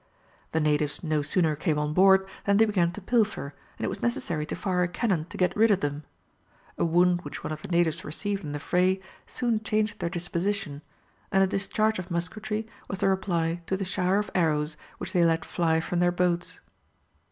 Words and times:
The 0.51 0.59
natives 0.59 1.03
no 1.03 1.21
sooner 1.21 1.55
came 1.55 1.77
on 1.77 1.93
board 1.93 2.25
than 2.45 2.57
they 2.57 2.65
began 2.65 2.91
to 2.93 3.01
pilfer, 3.01 3.53
and 3.77 3.85
it 3.85 3.87
was 3.87 4.01
necessary 4.01 4.47
to 4.47 4.55
fire 4.55 4.81
a 4.81 4.87
cannon 4.87 5.25
to 5.25 5.37
get 5.37 5.55
rid 5.55 5.69
of 5.69 5.81
them; 5.81 6.05
a 6.75 6.83
wound 6.83 7.21
which 7.21 7.43
one 7.43 7.53
of 7.53 7.61
the 7.61 7.67
natives 7.67 8.03
received 8.03 8.43
in 8.43 8.51
the 8.51 8.57
fray 8.57 8.99
soon 9.27 9.61
changed 9.63 9.99
their 9.99 10.09
disposition, 10.09 10.81
and 11.31 11.43
a 11.43 11.45
discharge 11.45 11.99
of 11.99 12.09
musketry 12.09 12.65
was 12.87 12.97
the 12.97 13.09
reply 13.09 13.61
to 13.67 13.77
the 13.77 13.85
shower 13.85 14.17
of 14.17 14.31
arrows 14.33 14.75
which 14.97 15.13
they 15.13 15.23
let 15.23 15.45
fly 15.45 15.79
from 15.79 15.99
their 15.99 16.11
boats. 16.11 16.61